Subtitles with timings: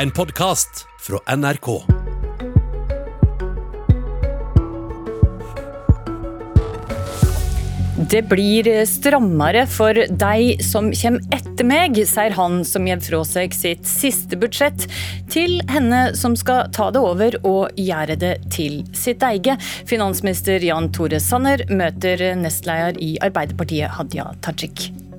[0.00, 1.82] En podkast fra NRK.
[8.10, 13.52] Det blir strammere for deg som kommer etter meg, sier han som gir fra seg
[13.52, 14.88] sitt siste budsjett
[15.28, 19.60] til henne som skal ta det over og gjøre det til sitt eget.
[19.84, 25.09] Finansminister Jan Tore Sanner møter nestleder i Arbeiderpartiet Hadia Tajik.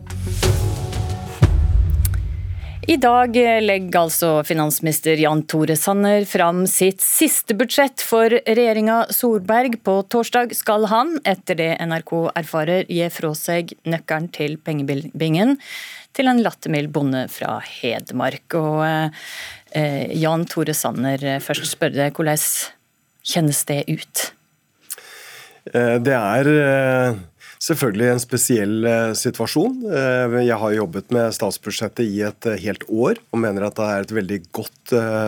[2.90, 9.78] I dag legger altså finansminister Jan Tore Sanner fram sitt siste budsjett for regjeringa Solberg.
[9.86, 15.60] På torsdag skal han, etter det NRK erfarer, gi fra seg nøkkelen til pengebingen
[16.18, 18.58] til en lattermild bonde fra Hedmark.
[18.58, 18.82] Og
[19.78, 22.42] eh, Jan Tore Sanner, først spør deg, hvordan
[23.22, 24.26] kjennes det ut?
[25.70, 27.22] Eh, det er eh,
[27.62, 29.84] selvfølgelig en spesiell eh, situasjon.
[29.86, 33.88] Eh, jeg har jobbet med statsbudsjettet i et eh, helt år og mener at det
[33.88, 34.78] er et veldig godt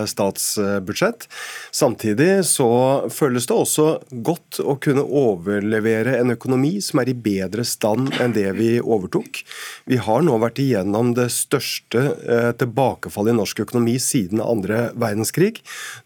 [0.10, 1.24] statsbudsjett.
[1.72, 2.68] Samtidig så
[3.14, 3.86] føles det også
[4.28, 9.40] godt å kunne overlevere en økonomi som er i bedre stand enn det vi overtok.
[9.88, 12.02] Vi har nå vært igjennom det største
[12.60, 15.62] tilbakefallet i norsk økonomi siden andre verdenskrig.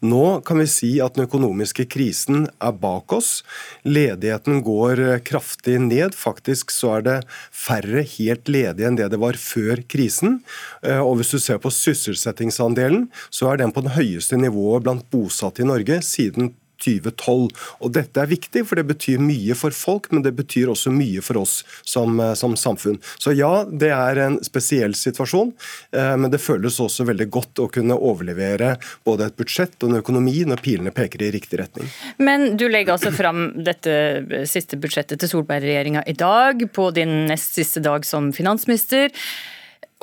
[0.06, 3.40] Nå kan vi si at den økonomiske krisen er bak oss.
[3.82, 6.14] Ledigheten går kraftig ned.
[6.18, 7.16] Faktisk så er det
[7.54, 10.40] færre helt ledige enn det det var før krisen.
[10.82, 15.06] Eh, og hvis du ser på sysselsettingsandelen, så er den på det høyeste nivået blant
[15.12, 16.52] bosatte i Norge siden
[16.84, 17.48] 2012.
[17.82, 21.22] Og Dette er viktig, for det betyr mye for folk, men det betyr også mye
[21.24, 22.98] for oss som, eh, som samfunn.
[23.18, 25.52] Så ja, det er en spesiell situasjon,
[25.92, 30.00] eh, men det føles også veldig godt å kunne overlevere både et budsjett og en
[30.02, 31.90] økonomi når pilene peker i riktig retning.
[32.18, 37.58] Men du legger altså fram dette siste budsjettet til Solberg-regjeringa i dag, på din nest
[37.58, 39.12] siste dag som finansminister.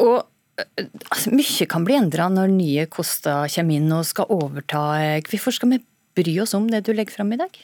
[0.03, 0.17] Og
[0.59, 4.87] eh, altså, mye kan bli endra når nye Kosta kommer inn og skal overta.
[5.29, 5.83] Hvorfor skal vi
[6.15, 7.59] bry oss om det du legger fram i dag?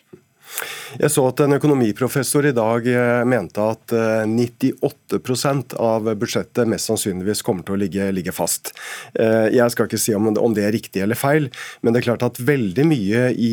[1.00, 3.94] Jeg så at en økonomiprofessor i dag eh, mente at
[4.28, 8.74] 98 eh, av budsjettet mest sannsynligvis kommer til å ligge, ligge fast.
[9.16, 11.48] Eh, jeg skal ikke si om, om, det er riktig eller feil,
[11.82, 13.52] men det er klart at veldig mye i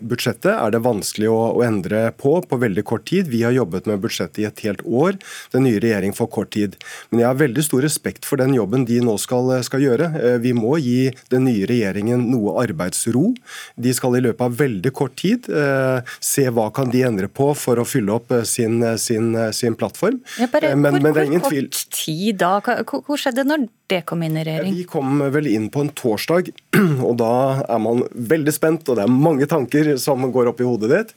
[0.00, 3.28] budsjettet er det vanskelig å, å, endre på på veldig kort tid.
[3.28, 5.18] Vi har jobbet med budsjettet i et helt år,
[5.52, 6.78] den nye regjeringen får kort tid.
[7.10, 10.08] Men jeg har veldig stor respekt for den jobben de nå skal, skal gjøre.
[10.42, 13.32] Vi må gi den nye regjeringen noe arbeidsro.
[13.76, 15.50] De skal i løpet av veldig kort tid
[16.24, 19.32] se se hva kan de endre på for å fylle opp eh, sin, eh, sin,
[19.36, 20.20] eh, sin plattform.
[20.38, 21.66] Ja, bare, men, hvor, men det er ingen tvil.
[21.68, 22.54] Hvor kort tid da?
[23.08, 24.76] Hvor skjedde når det kom inn i regjering?
[24.76, 26.50] Vi kom vel inn på en torsdag,
[27.08, 27.32] og da
[27.64, 31.14] er man veldig spent, og det er mange tanker som går opp i hodet ditt.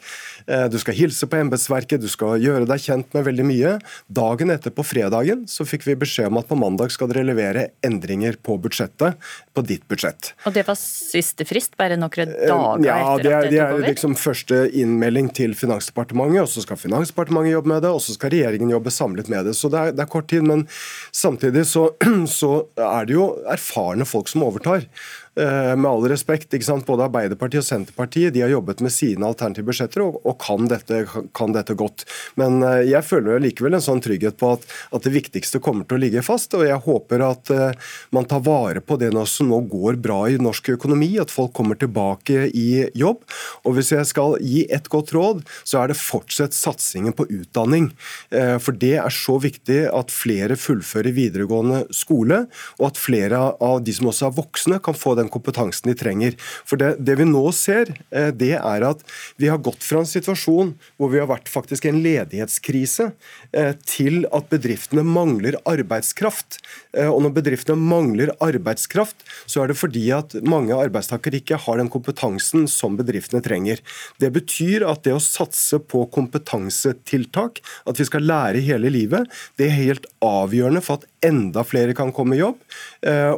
[0.72, 3.74] Du skal hilse på embetsverket, du skal gjøre deg kjent med veldig mye.
[4.10, 7.68] Dagen etter, på fredagen, så fikk vi beskjed om at på mandag skal dere levere
[7.86, 9.20] endringer på budsjettet,
[9.52, 10.32] på ditt budsjett.
[10.48, 13.86] Og det var siste frist, bare noen dager ja, etter ja, det er, det er
[13.92, 18.32] liksom første innmelding til Finansdepartementet, og så skal Finansdepartementet jobbe med det, og så skal
[18.34, 19.56] regjeringen jobbe samlet med det.
[19.58, 20.68] Så det er, det er kort tid, men
[21.12, 21.90] samtidig så,
[22.40, 24.88] så er det jo erfarne folk som overtar.
[25.36, 26.52] Eh, med all respekt,
[26.86, 31.06] både Arbeiderpartiet og Senterpartiet de har jobbet med sine alternative budsjetter og, og kan, dette,
[31.32, 32.04] kan, dette, godt.
[32.36, 35.96] Men eh, jeg føler likevel en sånn trygghet på at, at, det viktigste kommer til
[35.96, 36.52] å ligge fast.
[36.60, 40.36] og Jeg håper at uh, man tar vare på det som nå går bra i
[40.36, 43.24] norsk økonomi, at folk kommer tilbake i jobb.
[43.64, 47.90] Og Hvis jeg skal gi et godt råd, så er det fortsett satsingen på utdanning.
[48.32, 52.44] For det er så viktig at flere fullfører videregående skole,
[52.80, 55.98] og at flere av de som også er voksne, kan få den den kompetansen de
[55.98, 56.38] trenger.
[56.68, 59.04] For det, det, vi nå ser, eh, det er at
[59.42, 63.12] vi har gått fra en situasjon hvor vi har vært faktisk i en ledighetskrise,
[63.54, 66.60] eh, til at bedriftene mangler arbeidskraft.
[66.98, 71.82] Eh, og når bedriftene mangler arbeidskraft, så er det fordi at mange arbeidstakere ikke har
[71.82, 73.82] den kompetansen som bedriftene trenger.
[74.22, 79.30] Det betyr at det å satse på kompetansetiltak, at vi skal lære hele livet,
[79.60, 82.58] det er helt avgjørende for at enda flere kan komme i jobb,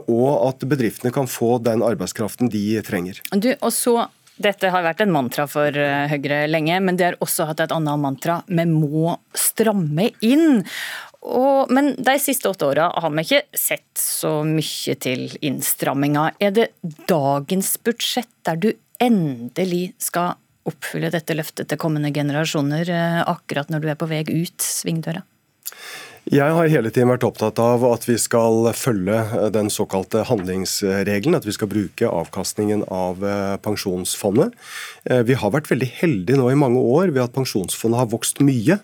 [0.07, 3.21] og at bedriftene kan få den den arbeidskraften de trenger.
[3.31, 4.07] Du, og så
[4.41, 7.73] dette har vært en mantra for eh, Høyre lenge, men de har også hatt et
[7.75, 8.39] annet mantra.
[8.47, 10.63] Vi må stramme inn.
[11.23, 16.31] Og, men de siste åtte åra har vi ikke sett så mye til innstramminga.
[16.41, 16.71] Er det
[17.07, 18.71] dagens budsjett der du
[19.03, 20.33] endelig skal
[20.67, 25.21] oppfylle dette løftet til kommende generasjoner, eh, akkurat når du er på vei ut svingdøra?
[26.31, 31.35] Jeg har hele tiden vært opptatt av at vi skal følge eh, den såkalte handlingsregelen.
[31.35, 34.55] At vi skal bruke avkastningen av eh, pensjonsfondet.
[35.03, 38.39] Eh, vi har vært veldig heldige nå i mange år ved at pensjonsfondet har vokst
[38.43, 38.79] mye.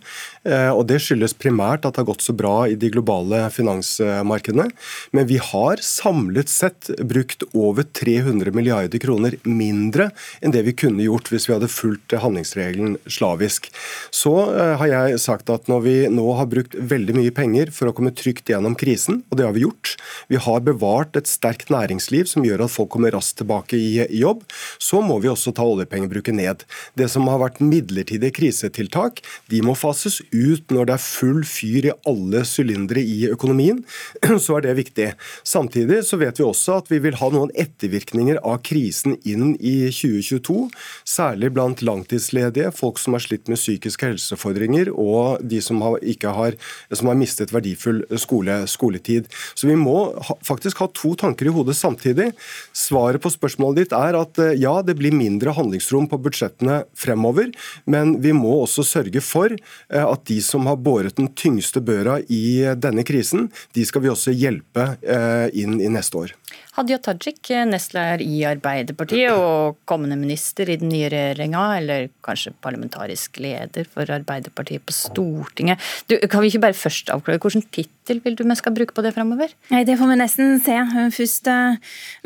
[0.50, 4.68] og Det skyldes primært at det har gått så bra i de globale finansmarkedene.
[5.16, 10.10] Men vi har samlet sett brukt over 300 milliarder kroner mindre
[10.42, 13.70] enn det vi kunne gjort hvis vi hadde fulgt handlingsregelen slavisk.
[14.16, 14.34] Så
[14.80, 17.94] har jeg sagt at når vi nå har brukt veldig mye mye penger for å
[17.96, 19.96] komme trygt gjennom krisen, og det har vi gjort.
[20.30, 24.44] Vi har bevart et sterkt næringsliv som gjør at folk kommer raskt tilbake i jobb.
[24.80, 26.66] Så må vi også ta oljepengebruken ned.
[26.98, 31.90] Det som har vært midlertidige krisetiltak, de må fases ut når det er full fyr
[31.90, 33.84] i alle sylindere i økonomien.
[34.40, 35.12] Så er det viktig.
[35.48, 39.90] Samtidig så vet vi også at vi vil ha noen ettervirkninger av krisen inn i
[39.94, 40.70] 2022.
[41.08, 46.34] Særlig blant langtidsledige, folk som har slitt med psykiske helseutfordringer, og de som har, ikke
[46.36, 46.58] har,
[46.94, 49.30] som har mistet verdifull skole, skoletid.
[49.54, 52.32] Så vi må ha, faktisk ha to tanker i hodet samtidig.
[52.76, 57.52] Svaret på spørsmålet ditt er at eh, ja, det blir mindre handlingsrom på budsjettene fremover,
[57.90, 62.20] men vi må også sørge for eh, at de som har båret den tyngste børa
[62.28, 62.44] i
[62.80, 66.36] denne krisen, de skal vi også hjelpe eh, inn i neste år.
[66.80, 73.36] Hadia Tajik, nestleder i Arbeiderpartiet og kommende minister i den nye regjeringa, eller kanskje parlamentarisk
[73.44, 75.84] leder for Arbeiderpartiet på Stortinget.
[76.08, 79.04] Du, kan vi ikke bare først avklare hvilken tittel vil du vi skal bruke på
[79.04, 79.52] det framover?
[79.70, 80.78] Det får vi nesten se.
[81.18, 81.76] Først, eh,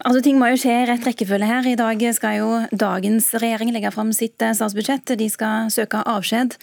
[0.05, 1.65] altså Ting må jo skje i rett rekkefølge her.
[1.67, 5.17] I dag skal jo dagens regjering legge fram sitt eh, statsbudsjett.
[5.17, 6.53] De skal søke avskjed.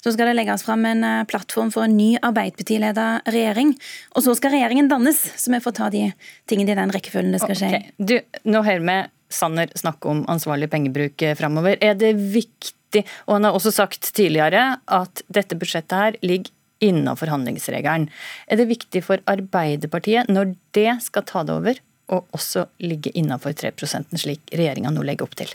[0.00, 3.74] Så skal det legges fram en eh, plattform for en ny Arbeiderparti-ledet regjering.
[4.14, 6.06] Og så skal regjeringen dannes, så vi får ta de
[6.46, 7.70] tingene i den rekkefølgen skal skje.
[7.70, 7.90] Okay.
[7.98, 8.16] Du,
[8.50, 8.98] nå hører vi
[9.30, 11.78] Sanner snakke om ansvarlig pengebruk eh, framover.
[11.84, 16.50] Er det viktig, og han har også sagt tidligere, at dette budsjettet her ligger
[16.80, 18.08] innenfor handlingsregelen.
[18.48, 23.54] Er det viktig for Arbeiderpartiet, når det skal ta det over, og også ligge innenfor
[23.54, 25.52] 3% slik regjeringa nå legger opp til?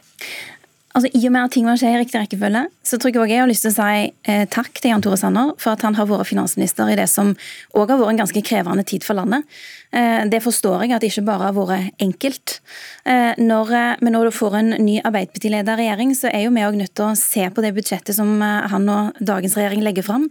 [0.96, 3.34] Altså, I og med at ting må skje i riktig rekkefølge, så tror jeg også
[3.34, 5.98] jeg har lyst til å si eh, takk til Jan Tore Sanner for at han
[5.98, 7.34] har vært finansminister i det som
[7.76, 9.44] òg har vært en ganske krevende tid for landet.
[9.92, 12.60] Eh, det forstår jeg at det ikke bare har vært enkelt.
[13.04, 16.78] Eh, når men når du får en ny Arbeiderparti-ledet regjering, så er jo vi òg
[16.80, 20.30] nødt til å se på det budsjettet som eh, han og dagens regjering legger fram.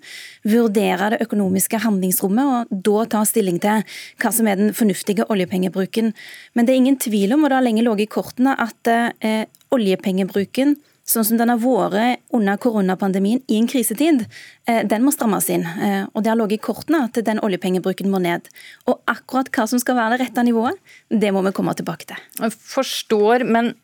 [0.49, 3.85] Vurdere det økonomiske handlingsrommet, og da ta stilling til
[4.23, 6.15] hva som er den fornuftige oljepengebruken.
[6.55, 9.45] Men det er ingen tvil om, og det har lenge ligget i kortene, at eh,
[9.75, 10.77] oljepengebruken
[11.09, 14.25] sånn som den har vært under koronapandemien i en krisetid,
[14.67, 15.67] eh, den må strammes inn.
[15.67, 18.49] Eh, og Det har ligget i kortene at den oljepengebruken må ned.
[18.87, 20.79] Og akkurat hva som skal være det rette nivået,
[21.11, 22.17] det må vi komme tilbake til.
[22.41, 23.75] Jeg forstår, men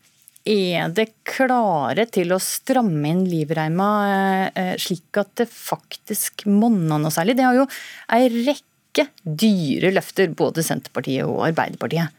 [0.47, 7.13] er det klare til å stramme inn livreima eh, slik at det faktisk monner noe
[7.13, 7.37] særlig?
[7.37, 7.67] Det har jo
[8.09, 12.17] ei rekke dyre løfter, både Senterpartiet og Arbeiderpartiet.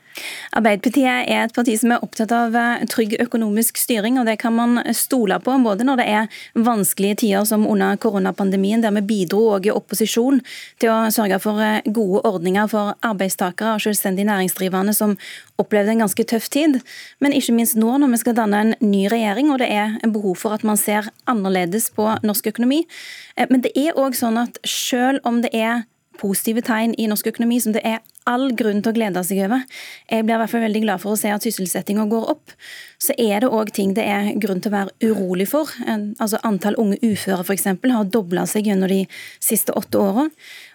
[0.57, 4.55] Arbeiderpartiet er et parti som er opptatt av eh, trygg økonomisk styring, og det kan
[4.55, 9.45] man stole på både når det er vanskelige tider som under koronapandemien, der vi bidro
[9.55, 10.41] òg i opposisjon
[10.81, 15.15] til å sørge for eh, gode ordninger for arbeidstakere og selvstendig næringsdrivende som
[15.61, 16.79] opplevde en ganske tøff tid,
[17.23, 20.13] men ikke minst nå når vi skal danne en ny regjering og det er en
[20.13, 22.83] behov for at man ser annerledes på norsk økonomi.
[23.37, 25.85] Eh, men det er òg sånn at selv om det er
[26.21, 29.63] positive tegn i norsk økonomi som det er all grunn til å glede seg over.
[30.12, 32.53] Jeg blir i hvert fall veldig glad for å se at sysselsettinga går opp.
[33.01, 35.71] Så er det òg ting det er grunn til å være urolig for.
[35.88, 37.69] Altså Antall unge uføre f.eks.
[37.71, 39.03] har dobla seg gjennom de
[39.41, 40.27] siste åtte åra.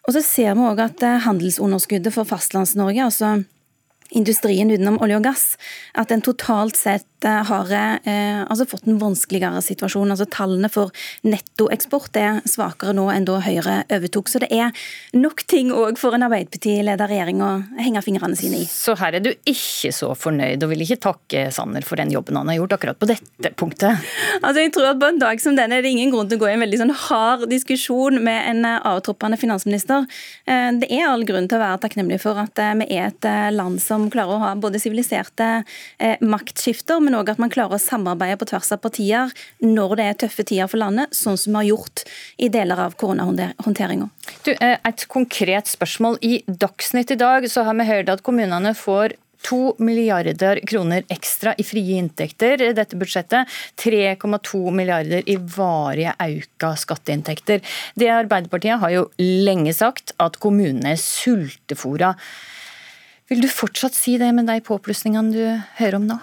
[0.07, 3.37] Og så ser vi òg at eh, handelsunderskuddet for Fastlands-Norge, altså
[4.15, 5.47] industrien utenom olje og gass,
[5.99, 10.13] at den totalt sett har eh, altså fått en vanskeligere situasjon.
[10.13, 10.93] Altså Tallene for
[11.27, 14.31] nettoeksport er svakere nå enn da Høyre overtok.
[14.31, 14.73] Så det er
[15.17, 18.69] nok ting òg for en Arbeiderparti-ledet regjering å henge fingrene sine i.
[18.71, 22.39] Så her er du ikke så fornøyd, og vil ikke takke Sanner for den jobben
[22.39, 24.05] han har gjort akkurat på dette punktet?
[24.41, 26.45] Altså jeg tror at På en dag som denne er det ingen grunn til å
[26.45, 30.07] gå i en veldig sånn hard diskusjon med en avtroppende finansminister.
[30.49, 33.29] Eh, det er all grunn til å være takknemlig for at eh, vi er et
[33.55, 35.51] land som klarer å ha både siviliserte
[36.25, 40.19] maktskifter, men òg at man klarer å samarbeide på tvers av partier når det er
[40.25, 42.07] tøffe tider for landet, sånn som vi har gjort
[42.43, 44.09] i deler av koronahåndteringa.
[44.53, 46.19] Eh, et konkret spørsmål.
[46.23, 51.55] I Dagsnytt i dag så har vi hørt at kommunene får 2 milliarder kroner ekstra
[51.59, 53.49] i frie inntekter i dette budsjettet.
[53.79, 57.63] 3,2 milliarder i varige auka skatteinntekter.
[57.95, 62.15] Det Arbeiderpartiet har jo lenge sagt at kommunene er sultefòra.
[63.31, 65.45] Vil du fortsatt si det med de påplussingene du
[65.81, 66.19] hører om nå?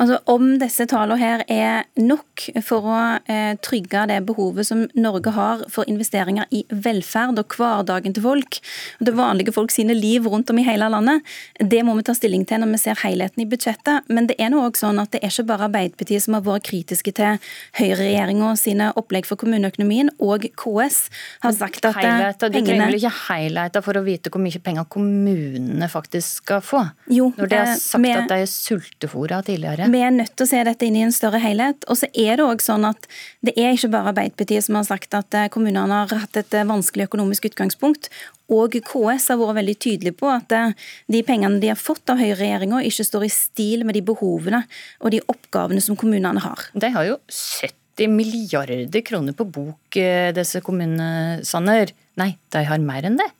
[0.00, 3.00] Altså, Om disse tallene her er nok for å
[3.30, 8.60] eh, trygge det behovet som Norge har for investeringer i velferd og hverdagen til folk,
[8.98, 11.24] og det vanlige folk sine liv rundt om i hele landet,
[11.60, 14.08] det må vi ta stilling til når vi ser helheten i budsjettet.
[14.08, 16.66] Men det er nå også sånn at det er ikke bare Arbeiderpartiet som har vært
[16.68, 17.38] kritiske til
[17.78, 20.98] høyreregjeringa sine opplegg for kommuneøkonomien, og KS
[21.44, 24.88] har sagt at Heileta, De trenger vel ikke heileta for å vite hvor mye penger
[24.92, 26.82] kommunene faktisk skal få?
[27.12, 29.63] Jo, Når de har eh, sagt med, at de er sultefòra tidligere?
[29.64, 31.84] Vi er nødt til å se dette inn i en større helhet.
[31.90, 33.08] Og så er det også sånn at
[33.44, 36.66] det er ikke bare Arbeiderpartiet som har sagt at eh, kommunene har hatt et eh,
[36.68, 38.10] vanskelig økonomisk utgangspunkt.
[38.52, 42.82] Og KS har vært veldig tydelig på at de pengene de har fått av høyreregjeringa,
[42.84, 44.60] ikke står i stil med de behovene
[45.00, 46.66] og de oppgavene som kommunene har.
[46.76, 49.96] De har jo 70 milliarder kroner på bok,
[50.36, 51.94] disse kommunene, Sanner.
[52.20, 53.30] Nei, de har mer enn det.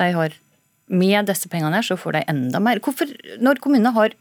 [0.00, 0.38] De har
[0.88, 2.80] med disse pengene her, så får de enda mer.
[2.84, 3.10] Hvorfor,
[3.42, 4.16] når kommunene har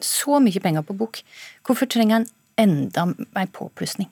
[0.00, 1.22] så mye penger på bok,
[1.66, 2.28] hvorfor trenger en
[2.60, 4.10] enda mer påplussing?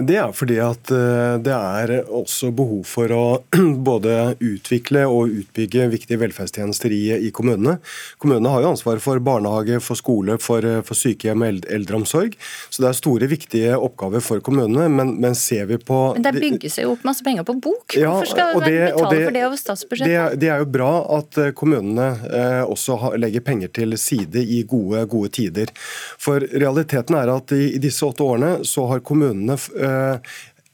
[0.00, 3.24] Det er fordi at eh, det er også behov for å
[3.88, 7.74] både utvikle og utbygge viktige velferdstjenester i, i kommunene.
[8.22, 12.38] Kommunene har jo ansvar for barnehage, for skole, for, eh, for sykehjem og eldreomsorg.
[12.72, 14.86] Så det er store, viktige oppgaver for kommunene.
[14.88, 17.92] Men, men ser vi på Men det bygger seg jo opp masse penger på bok.
[17.92, 20.08] Hvorfor skal ja, vi betale det, for det over statsbudsjettet?
[20.08, 24.40] Det, det, er jo bra at eh, kommunene eh, også har, legger penger til side
[24.40, 25.76] i gode, gode tider.
[26.16, 30.20] For realiteten er at i, i disse åtte årene så har kommunene Eh,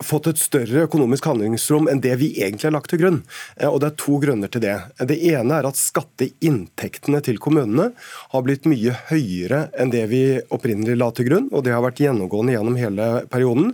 [0.05, 3.23] fått et større økonomisk handlingsrom enn det vi egentlig har lagt til grunn.
[3.57, 4.77] Eh, og Det er to grunner til det.
[4.99, 7.91] Det ene er at skatteinntektene til kommunene
[8.33, 10.23] har blitt mye høyere enn det vi
[10.55, 13.73] opprinnelig la til grunn, og det har vært gjennomgående gjennom hele perioden.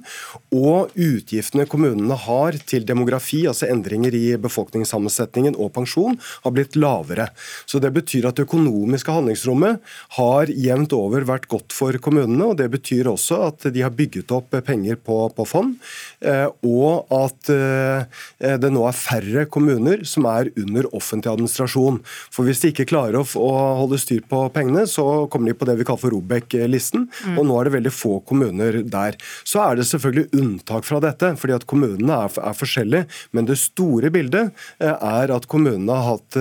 [0.54, 7.28] Og utgiftene kommunene har til demografi, altså endringer i befolkningssammensetningen og pensjon, har blitt lavere.
[7.66, 9.80] Så Det betyr at det økonomiske handlingsrommet
[10.16, 14.32] har jevnt over vært godt for kommunene, og det betyr også at de har bygget
[14.32, 15.76] opp penger på, på fond.
[16.21, 22.00] Eh, og at eh, det nå er færre kommuner som er under offentlig administrasjon.
[22.35, 25.78] For Hvis de ikke klarer å holde styr på pengene, så kommer de på det
[25.80, 27.09] vi kaller for Robek-listen.
[27.26, 27.38] Mm.
[27.38, 29.18] Og nå er det veldig få kommuner der.
[29.47, 33.09] Så er det selvfølgelig unntak fra dette, fordi at kommunene er, er forskjellige.
[33.37, 36.37] Men det store bildet eh, er at kommunene har hatt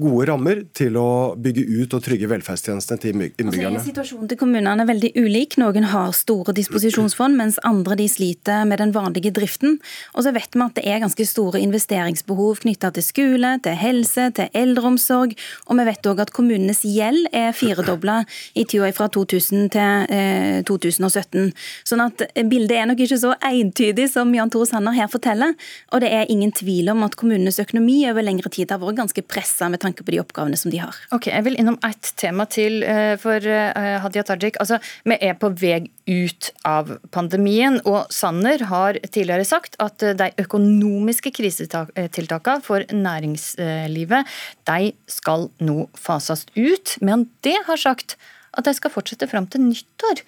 [0.00, 3.78] gode rammer til å bygge ut og trygge velferdstjenestene til innbyggerne.
[3.78, 5.56] Altså, situasjonen til kommunene er veldig ulik.
[5.60, 9.78] Noen har store disposisjonsfond, mens andre de sliter med den vanlige driften.
[10.14, 14.30] Og så vet vi at det er ganske store investeringsbehov knytta til skole, til helse,
[14.36, 15.36] til eldreomsorg.
[15.66, 18.22] Og vi vet òg at kommunenes gjeld er firedobla
[18.54, 21.52] i tida fra 2000 til eh, 2017.
[21.86, 25.54] Sånn at bildet er nok ikke så entydig som Jan Tore Sanner her forteller.
[25.92, 29.24] Og det er ingen tvil om at kommunenes økonomi over lengre tid har vært ganske
[29.26, 30.96] pressa med tanke på de oppgavene som de har.
[31.14, 34.60] Ok, Jeg vil innom ett tema til eh, for eh, Hadia Tajik.
[34.60, 40.16] Altså, Vi er på vei ut av pandemien, og Sanner har tidligere sagt at eh,
[40.18, 44.32] de økonomiske krisetiltakene for næringslivet
[44.68, 46.96] de skal nå fases ut.
[47.00, 48.16] Men det har sagt
[48.56, 50.22] at de skal fortsette fram til nyttår.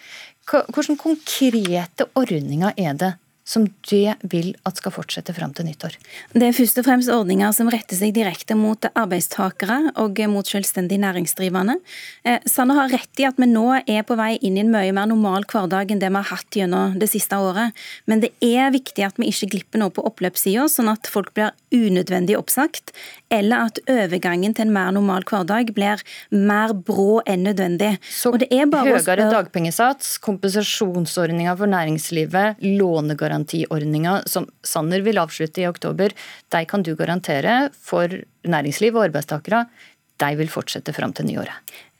[0.48, 3.14] Hvilke konkrete ordninger er det
[3.48, 5.98] som det vil at skal fortsette fram til nyttår?
[6.36, 11.00] Det er først og fremst ordninger som retter seg direkte mot arbeidstakere og mot selvstendig
[11.02, 11.78] næringsdrivende.
[12.46, 14.92] Sanner Sanne har rett i at vi nå er på vei inn i en mye
[14.92, 17.72] mer normal hverdag enn det vi har hatt gjennom det siste året.
[18.04, 21.54] Men det er viktig at vi ikke glipper noe på oppløpssida, sånn at folk blir
[21.72, 22.92] unødvendig oppsagt,
[23.32, 27.94] eller at overgangen til en mer normal hverdag blir mer brå enn nødvendig.
[28.12, 36.12] Så høyere dagpengesats, kompensasjonsordninger for næringslivet, lånegaranti garantiordninga som Sanner vil avslutte i oktober,
[36.49, 38.09] de kan du garantere for
[38.45, 39.66] næringsliv og arbeidstakere,
[40.18, 41.54] de vil fortsette fram til nyåret.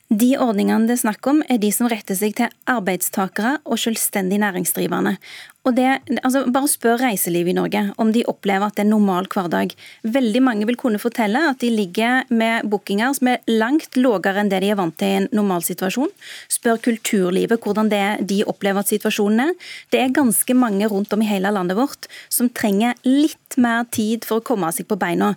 [0.09, 4.39] De ordningene det er snakk om, er de som retter seg til arbeidstakere og selvstendig
[4.41, 5.19] næringsdrivende.
[5.69, 5.85] Og det,
[6.23, 9.75] altså bare spør reiselivet i Norge om de opplever at det er normal hverdag.
[10.01, 14.49] Veldig mange vil kunne fortelle at de ligger med bookinger som er langt lavere enn
[14.49, 16.09] det de er vant til i en normal situasjon.
[16.49, 19.57] Spør kulturlivet hvordan det er de opplever at situasjonen er.
[19.93, 24.25] Det er ganske mange rundt om i hele landet vårt som trenger litt mer tid
[24.25, 25.35] for å komme seg på beina.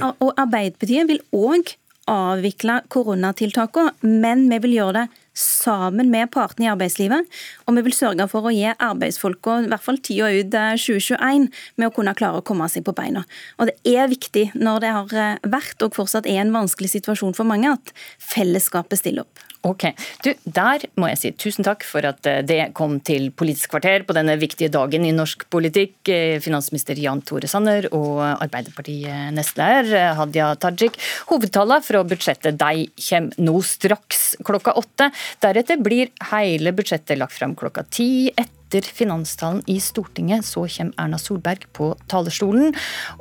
[0.00, 1.78] Og Arbeiderpartiet vil òg
[2.10, 7.28] avvikle koronatiltakene, men vi vil gjøre det sammen med partene i arbeidslivet.
[7.66, 11.62] Og vi vil sørge for å gi arbeidsfolka i hvert fall tida ut 2021 eh,
[11.80, 13.24] med å kunne klare å komme seg på beina.
[13.58, 17.36] Og det er viktig når det har eh, vært og fortsatt er en vanskelig situasjon
[17.36, 17.94] for mange, at
[18.32, 19.48] fellesskapet stiller opp.
[19.62, 19.84] Ok.
[20.24, 24.02] Du, der må jeg si tusen takk for at eh, det kom til Politisk kvarter
[24.06, 26.10] på denne viktige dagen i norsk politikk.
[26.42, 30.98] Finansminister Jan Tore Sanner og Arbeiderparti-nestleder Hadia Tajik.
[31.30, 35.08] Hovedtallene fra budsjettet de kommer nå straks klokka åtte.
[35.42, 38.30] Deretter blir hele budsjettet lagt frem klokka ti.
[38.36, 42.72] Etter finanstalen i Stortinget så kommer Erna Solberg på talerstolen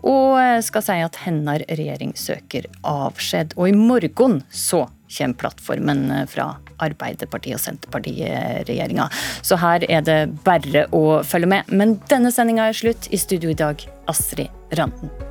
[0.08, 3.58] og skal si at hennes regjering søker avskjed.
[3.60, 9.10] Og i morgen så kommer plattformen fra Arbeiderpartiet og Senterpartiet-regjeringa.
[9.44, 11.74] Så her er det bare å følge med.
[11.74, 13.12] Men denne sendinga er slutt.
[13.12, 15.31] I studio i dag, Astrid Randen.